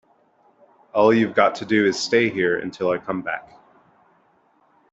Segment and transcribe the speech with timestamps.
[0.95, 3.51] All you’ve got to do is to stay here till I come back.